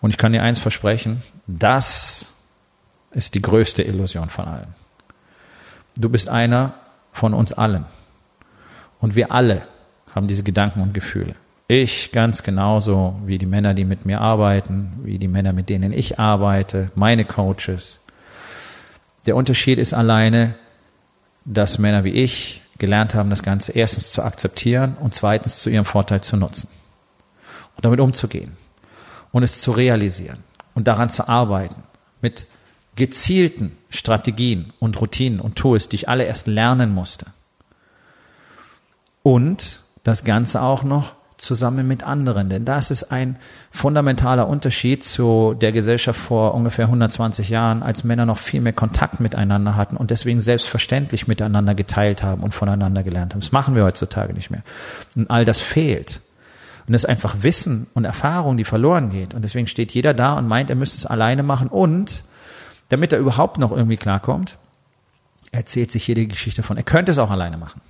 Und 0.00 0.10
ich 0.10 0.18
kann 0.18 0.32
dir 0.32 0.42
eins 0.42 0.60
versprechen, 0.60 1.22
das 1.46 2.26
ist 3.12 3.34
die 3.34 3.42
größte 3.42 3.82
Illusion 3.82 4.28
von 4.28 4.46
allen. 4.46 4.74
Du 5.96 6.08
bist 6.08 6.28
einer 6.28 6.74
von 7.12 7.32
uns 7.32 7.52
allen. 7.52 7.86
Und 9.00 9.16
wir 9.16 9.32
alle 9.32 9.66
haben 10.14 10.26
diese 10.26 10.42
Gedanken 10.42 10.80
und 10.80 10.94
Gefühle. 10.94 11.36
Ich 11.68 12.12
ganz 12.12 12.42
genauso 12.42 13.20
wie 13.24 13.38
die 13.38 13.46
Männer, 13.46 13.74
die 13.74 13.84
mit 13.84 14.06
mir 14.06 14.20
arbeiten, 14.20 15.00
wie 15.02 15.18
die 15.18 15.28
Männer, 15.28 15.52
mit 15.52 15.68
denen 15.68 15.92
ich 15.92 16.18
arbeite, 16.18 16.90
meine 16.94 17.24
Coaches, 17.24 18.00
der 19.26 19.34
Unterschied 19.34 19.78
ist 19.78 19.92
alleine, 19.92 20.54
dass 21.44 21.78
Männer 21.78 22.04
wie 22.04 22.10
ich 22.10 22.62
gelernt 22.78 23.14
haben, 23.14 23.30
das 23.30 23.42
Ganze 23.42 23.72
erstens 23.72 24.12
zu 24.12 24.22
akzeptieren 24.22 24.96
und 25.00 25.14
zweitens 25.14 25.60
zu 25.60 25.70
ihrem 25.70 25.84
Vorteil 25.84 26.20
zu 26.20 26.36
nutzen 26.36 26.68
und 27.76 27.84
damit 27.84 28.00
umzugehen 28.00 28.56
und 29.32 29.42
es 29.42 29.60
zu 29.60 29.72
realisieren 29.72 30.44
und 30.74 30.86
daran 30.86 31.10
zu 31.10 31.28
arbeiten 31.28 31.82
mit 32.20 32.46
gezielten 32.94 33.76
Strategien 33.90 34.72
und 34.78 35.00
Routinen 35.00 35.40
und 35.40 35.56
Tools, 35.56 35.88
die 35.88 35.96
ich 35.96 36.08
alle 36.08 36.24
erst 36.24 36.46
lernen 36.46 36.94
musste. 36.94 37.26
Und 39.26 39.80
das 40.04 40.22
Ganze 40.22 40.62
auch 40.62 40.84
noch 40.84 41.14
zusammen 41.36 41.88
mit 41.88 42.04
anderen. 42.04 42.48
Denn 42.48 42.64
das 42.64 42.92
ist 42.92 43.10
ein 43.10 43.40
fundamentaler 43.72 44.46
Unterschied 44.46 45.02
zu 45.02 45.56
der 45.60 45.72
Gesellschaft 45.72 46.20
vor 46.20 46.54
ungefähr 46.54 46.84
120 46.84 47.48
Jahren, 47.48 47.82
als 47.82 48.04
Männer 48.04 48.24
noch 48.24 48.38
viel 48.38 48.60
mehr 48.60 48.72
Kontakt 48.72 49.18
miteinander 49.18 49.74
hatten 49.74 49.96
und 49.96 50.12
deswegen 50.12 50.40
selbstverständlich 50.40 51.26
miteinander 51.26 51.74
geteilt 51.74 52.22
haben 52.22 52.44
und 52.44 52.54
voneinander 52.54 53.02
gelernt 53.02 53.34
haben. 53.34 53.40
Das 53.40 53.50
machen 53.50 53.74
wir 53.74 53.82
heutzutage 53.82 54.32
nicht 54.32 54.52
mehr. 54.52 54.62
Und 55.16 55.28
all 55.28 55.44
das 55.44 55.58
fehlt. 55.58 56.20
Und 56.86 56.92
das 56.92 57.02
ist 57.02 57.08
einfach 57.08 57.42
Wissen 57.42 57.88
und 57.94 58.04
Erfahrung, 58.04 58.56
die 58.56 58.62
verloren 58.62 59.10
geht. 59.10 59.34
Und 59.34 59.42
deswegen 59.42 59.66
steht 59.66 59.90
jeder 59.90 60.14
da 60.14 60.34
und 60.34 60.46
meint, 60.46 60.70
er 60.70 60.76
müsste 60.76 60.98
es 60.98 61.04
alleine 61.04 61.42
machen. 61.42 61.66
Und 61.66 62.22
damit 62.90 63.12
er 63.12 63.18
überhaupt 63.18 63.58
noch 63.58 63.72
irgendwie 63.72 63.96
klarkommt, 63.96 64.56
erzählt 65.50 65.90
sich 65.90 66.04
die 66.04 66.28
Geschichte 66.28 66.62
von, 66.62 66.76
er 66.76 66.84
könnte 66.84 67.10
es 67.10 67.18
auch 67.18 67.32
alleine 67.32 67.56
machen. 67.56 67.80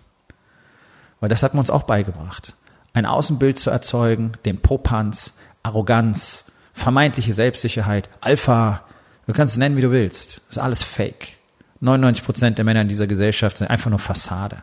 Weil 1.20 1.28
das 1.28 1.42
hat 1.42 1.54
man 1.54 1.61
uns 1.61 1.70
auch 1.70 1.85
beigebracht 1.85 2.54
ein 2.96 3.04
Außenbild 3.04 3.58
zu 3.58 3.68
erzeugen, 3.68 4.32
den 4.46 4.58
Popanz, 4.58 5.35
Arroganz, 5.62 6.46
vermeintliche 6.73 7.35
Selbstsicherheit, 7.35 8.08
Alpha, 8.23 8.85
du 9.26 9.35
kannst 9.35 9.52
es 9.52 9.58
nennen, 9.58 9.76
wie 9.76 9.82
du 9.82 9.90
willst. 9.90 10.40
Das 10.46 10.56
ist 10.56 10.62
alles 10.62 10.82
Fake. 10.82 11.37
99 11.80 12.25
Prozent 12.25 12.56
der 12.56 12.64
Männer 12.64 12.80
in 12.80 12.88
dieser 12.88 13.06
Gesellschaft 13.06 13.58
sind 13.58 13.66
einfach 13.66 13.90
nur 13.90 13.99
Fassade. 13.99 14.62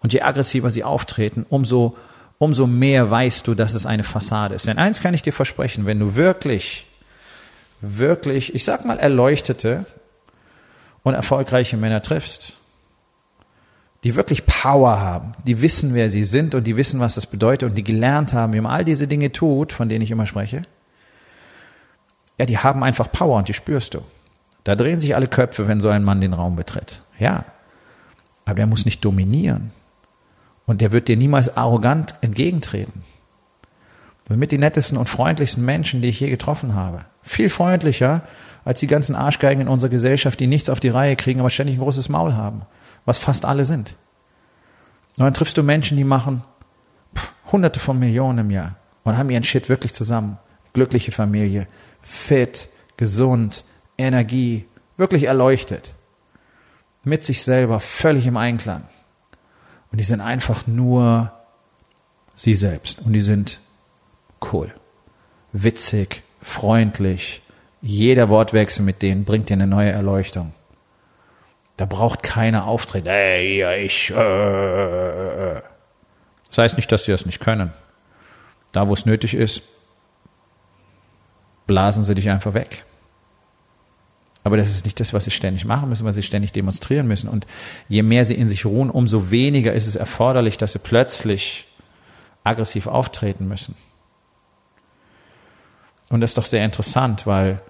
Und 0.00 0.12
je 0.12 0.20
aggressiver 0.20 0.70
sie 0.70 0.84
auftreten, 0.84 1.46
umso, 1.48 1.96
umso 2.36 2.66
mehr 2.66 3.10
weißt 3.10 3.46
du, 3.46 3.54
dass 3.54 3.72
es 3.72 3.86
eine 3.86 4.04
Fassade 4.04 4.54
ist. 4.54 4.66
Denn 4.66 4.76
eins 4.76 5.00
kann 5.00 5.14
ich 5.14 5.22
dir 5.22 5.32
versprechen, 5.32 5.86
wenn 5.86 6.00
du 6.00 6.16
wirklich, 6.16 6.86
wirklich, 7.80 8.54
ich 8.54 8.66
sag 8.66 8.84
mal, 8.84 8.98
erleuchtete 8.98 9.86
und 11.02 11.14
erfolgreiche 11.14 11.78
Männer 11.78 12.02
triffst, 12.02 12.58
die 14.04 14.16
wirklich 14.16 14.46
Power 14.46 15.00
haben, 15.00 15.32
die 15.46 15.60
wissen, 15.60 15.94
wer 15.94 16.10
sie 16.10 16.24
sind 16.24 16.54
und 16.54 16.66
die 16.66 16.76
wissen, 16.76 16.98
was 16.98 17.14
das 17.14 17.26
bedeutet 17.26 17.68
und 17.68 17.76
die 17.76 17.84
gelernt 17.84 18.32
haben, 18.32 18.52
wie 18.52 18.60
man 18.60 18.72
all 18.72 18.84
diese 18.84 19.06
Dinge 19.06 19.30
tut, 19.30 19.72
von 19.72 19.88
denen 19.88 20.02
ich 20.02 20.10
immer 20.10 20.26
spreche, 20.26 20.62
ja, 22.38 22.46
die 22.46 22.58
haben 22.58 22.82
einfach 22.82 23.12
Power 23.12 23.36
und 23.38 23.48
die 23.48 23.54
spürst 23.54 23.94
du. 23.94 24.00
Da 24.64 24.74
drehen 24.74 25.00
sich 25.00 25.14
alle 25.14 25.28
Köpfe, 25.28 25.68
wenn 25.68 25.80
so 25.80 25.88
ein 25.88 26.02
Mann 26.02 26.20
den 26.20 26.32
Raum 26.32 26.56
betritt. 26.56 27.02
Ja, 27.18 27.44
aber 28.44 28.56
der 28.56 28.66
muss 28.66 28.84
nicht 28.84 29.04
dominieren. 29.04 29.70
Und 30.66 30.80
der 30.80 30.92
wird 30.92 31.08
dir 31.08 31.16
niemals 31.16 31.56
arrogant 31.56 32.14
entgegentreten. 32.20 33.04
Das 34.24 34.30
sind 34.30 34.40
mit 34.40 34.52
die 34.52 34.58
nettesten 34.58 34.96
und 34.96 35.08
freundlichsten 35.08 35.64
Menschen, 35.64 36.00
die 36.02 36.08
ich 36.08 36.20
je 36.20 36.30
getroffen 36.30 36.74
habe. 36.74 37.04
Viel 37.22 37.50
freundlicher 37.50 38.22
als 38.64 38.80
die 38.80 38.86
ganzen 38.86 39.14
Arschgeigen 39.14 39.62
in 39.62 39.68
unserer 39.68 39.90
Gesellschaft, 39.90 40.38
die 40.40 40.46
nichts 40.46 40.70
auf 40.70 40.80
die 40.80 40.88
Reihe 40.88 41.16
kriegen, 41.16 41.40
aber 41.40 41.50
ständig 41.50 41.76
ein 41.76 41.82
großes 41.82 42.08
Maul 42.08 42.34
haben 42.34 42.62
was 43.04 43.18
fast 43.18 43.44
alle 43.44 43.64
sind. 43.64 43.96
Und 45.18 45.24
dann 45.24 45.34
triffst 45.34 45.56
du 45.56 45.62
Menschen, 45.62 45.96
die 45.96 46.04
machen, 46.04 46.42
Hunderte 47.50 47.80
von 47.80 47.98
Millionen 47.98 48.38
im 48.38 48.50
Jahr 48.50 48.76
und 49.04 49.16
haben 49.18 49.30
ihren 49.30 49.44
Shit 49.44 49.68
wirklich 49.68 49.92
zusammen. 49.92 50.38
Glückliche 50.72 51.12
Familie, 51.12 51.66
fit, 52.00 52.70
gesund, 52.96 53.64
Energie, 53.98 54.66
wirklich 54.96 55.24
erleuchtet. 55.24 55.94
Mit 57.04 57.26
sich 57.26 57.42
selber, 57.42 57.80
völlig 57.80 58.26
im 58.26 58.36
Einklang. 58.36 58.84
Und 59.90 60.00
die 60.00 60.04
sind 60.04 60.20
einfach 60.20 60.66
nur 60.66 61.32
sie 62.34 62.54
selbst. 62.54 63.00
Und 63.00 63.12
die 63.12 63.20
sind 63.20 63.60
cool, 64.52 64.72
witzig, 65.52 66.22
freundlich. 66.40 67.42
Jeder 67.82 68.28
Wortwechsel 68.30 68.84
mit 68.84 69.02
denen 69.02 69.24
bringt 69.24 69.50
dir 69.50 69.54
eine 69.54 69.66
neue 69.66 69.90
Erleuchtung. 69.90 70.52
Da 71.76 71.86
braucht 71.86 72.22
keiner 72.22 72.66
Auftritt. 72.66 73.06
Ey, 73.06 73.84
ich. 73.84 74.10
Äh, 74.10 74.14
äh, 74.14 75.56
äh. 75.56 75.62
Das 76.48 76.58
heißt 76.58 76.76
nicht, 76.76 76.92
dass 76.92 77.04
sie 77.04 77.12
das 77.12 77.26
nicht 77.26 77.40
können. 77.40 77.72
Da, 78.72 78.88
wo 78.88 78.94
es 78.94 79.06
nötig 79.06 79.34
ist, 79.34 79.62
blasen 81.66 82.02
sie 82.02 82.14
dich 82.14 82.28
einfach 82.28 82.54
weg. 82.54 82.84
Aber 84.44 84.56
das 84.56 84.70
ist 84.70 84.84
nicht 84.84 84.98
das, 84.98 85.14
was 85.14 85.24
sie 85.24 85.30
ständig 85.30 85.64
machen 85.64 85.88
müssen, 85.88 86.04
was 86.04 86.16
sie 86.16 86.22
ständig 86.22 86.52
demonstrieren 86.52 87.06
müssen. 87.06 87.28
Und 87.28 87.46
je 87.88 88.02
mehr 88.02 88.24
sie 88.24 88.34
in 88.34 88.48
sich 88.48 88.64
ruhen, 88.64 88.90
umso 88.90 89.30
weniger 89.30 89.72
ist 89.72 89.86
es 89.86 89.96
erforderlich, 89.96 90.58
dass 90.58 90.72
sie 90.72 90.80
plötzlich 90.80 91.66
aggressiv 92.44 92.86
auftreten 92.86 93.46
müssen. 93.46 93.76
Und 96.10 96.20
das 96.20 96.32
ist 96.32 96.38
doch 96.38 96.44
sehr 96.44 96.64
interessant, 96.64 97.26
weil 97.26 97.60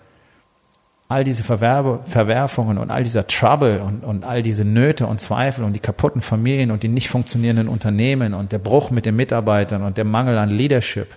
all 1.12 1.24
diese 1.24 1.44
Verwerbe, 1.44 2.00
Verwerfungen 2.06 2.78
und 2.78 2.90
all 2.90 3.02
dieser 3.02 3.26
Trouble 3.26 3.82
und, 3.82 4.02
und 4.02 4.24
all 4.24 4.42
diese 4.42 4.64
Nöte 4.64 5.06
und 5.06 5.20
Zweifel 5.20 5.64
und 5.64 5.74
die 5.74 5.80
kaputten 5.80 6.22
Familien 6.22 6.70
und 6.70 6.82
die 6.82 6.88
nicht 6.88 7.08
funktionierenden 7.08 7.68
Unternehmen 7.68 8.34
und 8.34 8.52
der 8.52 8.58
Bruch 8.58 8.90
mit 8.90 9.04
den 9.04 9.16
Mitarbeitern 9.16 9.82
und 9.82 9.98
der 9.98 10.04
Mangel 10.04 10.38
an 10.38 10.50
Leadership 10.50 11.08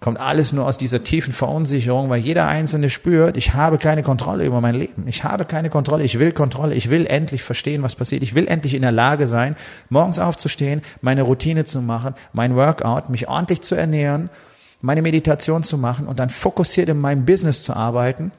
kommt 0.00 0.20
alles 0.20 0.52
nur 0.52 0.66
aus 0.66 0.76
dieser 0.76 1.02
tiefen 1.02 1.32
Verunsicherung, 1.32 2.10
weil 2.10 2.20
jeder 2.20 2.46
Einzelne 2.46 2.90
spürt, 2.90 3.38
ich 3.38 3.54
habe 3.54 3.78
keine 3.78 4.02
Kontrolle 4.02 4.44
über 4.44 4.60
mein 4.60 4.74
Leben. 4.74 5.04
Ich 5.06 5.24
habe 5.24 5.46
keine 5.46 5.70
Kontrolle. 5.70 6.04
Ich 6.04 6.18
will 6.18 6.32
Kontrolle. 6.32 6.74
Ich 6.74 6.90
will 6.90 7.06
endlich 7.06 7.42
verstehen, 7.42 7.82
was 7.82 7.94
passiert. 7.94 8.22
Ich 8.22 8.34
will 8.34 8.46
endlich 8.46 8.74
in 8.74 8.82
der 8.82 8.92
Lage 8.92 9.26
sein, 9.26 9.56
morgens 9.88 10.18
aufzustehen, 10.18 10.82
meine 11.00 11.22
Routine 11.22 11.64
zu 11.64 11.80
machen, 11.80 12.14
mein 12.34 12.54
Workout, 12.54 13.08
mich 13.08 13.28
ordentlich 13.28 13.62
zu 13.62 13.76
ernähren, 13.76 14.28
meine 14.82 15.00
Meditation 15.00 15.62
zu 15.62 15.78
machen 15.78 16.06
und 16.06 16.18
dann 16.18 16.28
fokussiert 16.28 16.90
in 16.90 17.00
meinem 17.00 17.24
Business 17.24 17.62
zu 17.62 17.74
arbeiten 17.74 18.30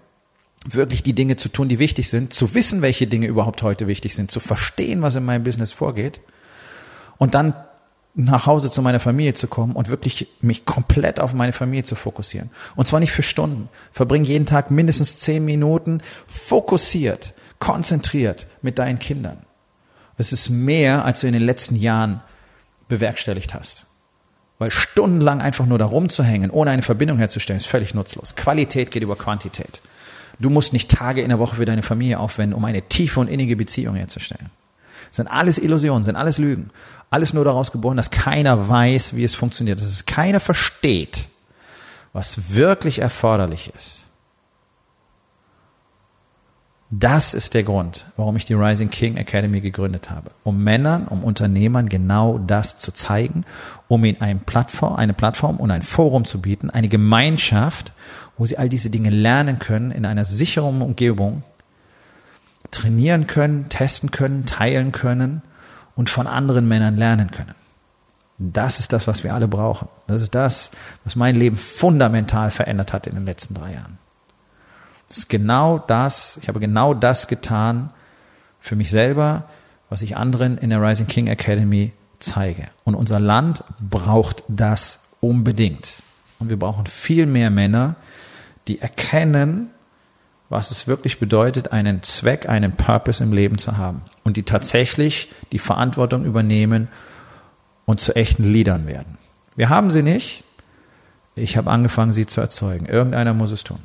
wirklich 0.65 1.03
die 1.03 1.13
Dinge 1.13 1.37
zu 1.37 1.49
tun, 1.49 1.69
die 1.69 1.79
wichtig 1.79 2.09
sind, 2.09 2.33
zu 2.33 2.53
wissen, 2.53 2.81
welche 2.81 3.07
Dinge 3.07 3.27
überhaupt 3.27 3.61
heute 3.61 3.87
wichtig 3.87 4.15
sind, 4.15 4.31
zu 4.31 4.39
verstehen, 4.39 5.01
was 5.01 5.15
in 5.15 5.23
meinem 5.23 5.43
Business 5.43 5.71
vorgeht 5.71 6.21
und 7.17 7.35
dann 7.35 7.55
nach 8.15 8.45
Hause 8.45 8.71
zu 8.71 8.81
meiner 8.81 9.01
Familie 9.01 9.33
zu 9.33 9.47
kommen 9.47 9.73
und 9.73 9.89
wirklich 9.89 10.27
mich 10.39 10.65
komplett 10.65 11.19
auf 11.19 11.33
meine 11.33 11.51
Familie 11.51 11.83
zu 11.83 11.95
fokussieren. 11.95 12.49
Und 12.75 12.87
zwar 12.87 13.01
nicht 13.01 13.11
für 13.11 13.23
Stunden. 13.23 13.67
Verbring 13.91 14.23
jeden 14.23 14.45
Tag 14.45 14.71
mindestens 14.71 15.17
zehn 15.17 15.43
Minuten 15.43 16.01
fokussiert, 16.25 17.33
konzentriert 17.59 18.47
mit 18.61 18.79
deinen 18.79 18.99
Kindern. 18.99 19.39
Es 20.17 20.31
ist 20.31 20.49
mehr, 20.49 21.03
als 21.03 21.21
du 21.21 21.27
in 21.27 21.33
den 21.33 21.41
letzten 21.41 21.75
Jahren 21.75 22.21
bewerkstelligt 22.87 23.53
hast. 23.53 23.85
Weil 24.59 24.71
stundenlang 24.71 25.41
einfach 25.41 25.65
nur 25.65 25.77
da 25.77 25.85
rumzuhängen, 25.85 26.49
ohne 26.51 26.71
eine 26.71 26.81
Verbindung 26.81 27.17
herzustellen, 27.17 27.57
ist 27.57 27.67
völlig 27.67 27.93
nutzlos. 27.93 28.35
Qualität 28.35 28.91
geht 28.91 29.03
über 29.03 29.17
Quantität. 29.17 29.81
Du 30.39 30.49
musst 30.49 30.73
nicht 30.73 30.89
Tage 30.91 31.21
in 31.21 31.29
der 31.29 31.39
Woche 31.39 31.55
für 31.55 31.65
deine 31.65 31.83
Familie 31.83 32.19
aufwenden, 32.19 32.55
um 32.55 32.65
eine 32.65 32.81
tiefe 32.81 33.19
und 33.19 33.27
innige 33.27 33.55
Beziehung 33.55 33.95
herzustellen. 33.95 34.49
Das 35.09 35.17
sind 35.17 35.27
alles 35.27 35.57
Illusionen, 35.57 36.03
sind 36.03 36.15
alles 36.15 36.37
Lügen. 36.37 36.69
Alles 37.09 37.33
nur 37.33 37.45
daraus 37.45 37.71
geboren, 37.71 37.97
dass 37.97 38.09
keiner 38.09 38.67
weiß, 38.67 39.15
wie 39.15 39.23
es 39.23 39.35
funktioniert, 39.35 39.79
dass 39.79 39.87
es 39.87 40.05
keiner 40.05 40.39
versteht, 40.39 41.29
was 42.13 42.53
wirklich 42.53 42.99
erforderlich 42.99 43.71
ist. 43.75 44.04
Das 46.97 47.33
ist 47.33 47.53
der 47.55 47.63
Grund, 47.63 48.05
warum 48.15 48.37
ich 48.37 48.45
die 48.45 48.53
Rising 48.53 48.89
King 48.89 49.17
Academy 49.17 49.59
gegründet 49.59 50.09
habe. 50.09 50.31
Um 50.43 50.63
Männern, 50.63 51.07
um 51.09 51.25
Unternehmern 51.25 51.89
genau 51.89 52.37
das 52.37 52.77
zu 52.77 52.93
zeigen, 52.93 53.43
um 53.89 54.05
ihnen 54.05 54.21
eine 54.21 54.39
Plattform, 54.39 54.95
eine 54.95 55.13
Plattform 55.13 55.57
und 55.57 55.71
ein 55.71 55.81
Forum 55.81 56.23
zu 56.23 56.39
bieten, 56.39 56.69
eine 56.69 56.87
Gemeinschaft, 56.87 57.91
wo 58.37 58.45
sie 58.45 58.57
all 58.57 58.69
diese 58.69 58.89
Dinge 58.89 59.09
lernen 59.09 59.59
können 59.59 59.91
in 59.91 60.05
einer 60.05 60.23
sicheren 60.23 60.81
Umgebung, 60.81 61.43
trainieren 62.71 63.27
können, 63.27 63.67
testen 63.67 64.11
können, 64.11 64.45
teilen 64.45 64.93
können 64.93 65.41
und 65.95 66.09
von 66.09 66.27
anderen 66.27 66.65
Männern 66.65 66.95
lernen 66.95 67.29
können. 67.31 67.55
Das 68.37 68.79
ist 68.79 68.93
das, 68.93 69.05
was 69.05 69.23
wir 69.23 69.33
alle 69.33 69.49
brauchen. 69.49 69.89
Das 70.07 70.21
ist 70.21 70.33
das, 70.33 70.71
was 71.03 71.17
mein 71.17 71.35
Leben 71.35 71.57
fundamental 71.57 72.51
verändert 72.51 72.93
hat 72.93 73.05
in 73.07 73.15
den 73.15 73.25
letzten 73.25 73.53
drei 73.53 73.73
Jahren. 73.73 73.97
Das 75.07 75.19
ist 75.19 75.29
genau 75.29 75.77
das, 75.77 76.37
ich 76.41 76.47
habe 76.47 76.59
genau 76.59 76.93
das 76.93 77.27
getan 77.27 77.91
für 78.59 78.75
mich 78.75 78.89
selber, 78.89 79.43
was 79.89 80.01
ich 80.01 80.17
anderen 80.17 80.57
in 80.57 80.71
der 80.71 80.81
Rising 80.81 81.07
King 81.07 81.27
Academy 81.27 81.93
zeige. 82.19 82.67
Und 82.83 82.95
unser 82.95 83.19
Land 83.19 83.63
braucht 83.79 84.43
das 84.47 85.03
unbedingt. 85.21 86.01
Und 86.39 86.49
wir 86.49 86.57
brauchen 86.57 86.85
viel 86.85 87.27
mehr 87.27 87.49
Männer, 87.49 87.95
die 88.67 88.81
erkennen, 88.81 89.69
was 90.49 90.71
es 90.71 90.87
wirklich 90.87 91.19
bedeutet, 91.19 91.71
einen 91.71 92.03
Zweck, 92.03 92.47
einen 92.49 92.73
Purpose 92.73 93.23
im 93.23 93.31
Leben 93.31 93.57
zu 93.57 93.77
haben 93.77 94.01
und 94.23 94.37
die 94.37 94.43
tatsächlich 94.43 95.31
die 95.51 95.59
Verantwortung 95.59 96.23
übernehmen 96.23 96.87
und 97.85 97.99
zu 97.99 98.15
echten 98.15 98.43
Leadern 98.43 98.87
werden. 98.87 99.17
Wir 99.55 99.69
haben 99.69 99.91
sie 99.91 100.03
nicht. 100.03 100.43
Ich 101.35 101.57
habe 101.57 101.69
angefangen, 101.71 102.13
sie 102.13 102.25
zu 102.25 102.41
erzeugen. 102.41 102.85
Irgendeiner 102.85 103.33
muss 103.33 103.51
es 103.51 103.63
tun. 103.63 103.79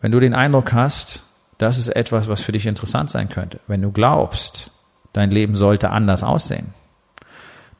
Wenn 0.00 0.12
du 0.12 0.20
den 0.20 0.34
Eindruck 0.34 0.72
hast, 0.72 1.22
das 1.58 1.78
ist 1.78 1.88
etwas, 1.88 2.28
was 2.28 2.40
für 2.40 2.52
dich 2.52 2.66
interessant 2.66 3.10
sein 3.10 3.28
könnte, 3.28 3.60
wenn 3.66 3.82
du 3.82 3.90
glaubst, 3.90 4.70
dein 5.12 5.30
Leben 5.30 5.56
sollte 5.56 5.90
anders 5.90 6.22
aussehen, 6.22 6.72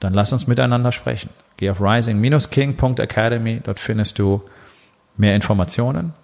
dann 0.01 0.15
lass 0.15 0.33
uns 0.33 0.47
miteinander 0.47 0.93
sprechen. 0.93 1.31
Geh 1.57 1.71
auf 1.71 1.81
rising-king.academy, 1.81 3.61
dort 3.63 3.81
findest 3.81 4.19
du 4.19 4.43
mehr 5.17 5.35
Informationen 5.35 6.15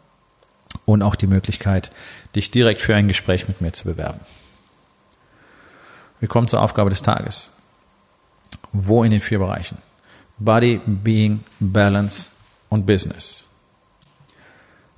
und 0.84 1.02
auch 1.02 1.14
die 1.14 1.26
Möglichkeit, 1.26 1.92
dich 2.34 2.50
direkt 2.50 2.80
für 2.80 2.94
ein 2.94 3.08
Gespräch 3.08 3.48
mit 3.48 3.60
mir 3.60 3.72
zu 3.72 3.84
bewerben. 3.84 4.20
Wir 6.20 6.28
kommen 6.28 6.48
zur 6.48 6.62
Aufgabe 6.62 6.90
des 6.90 7.02
Tages. 7.02 7.56
Wo 8.72 9.04
in 9.04 9.10
den 9.10 9.20
vier 9.20 9.38
Bereichen? 9.38 9.78
Body, 10.38 10.80
Being, 10.84 11.44
Balance 11.60 12.30
und 12.68 12.86
Business. 12.86 13.43